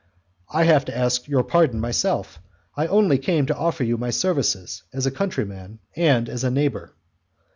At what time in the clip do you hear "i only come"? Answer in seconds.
2.75-3.45